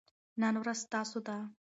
نن 0.41 0.53
ورځ 0.61 0.77
ستاسو 0.85 1.19
ده. 1.27 1.37